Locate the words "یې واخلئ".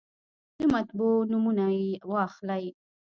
1.79-2.65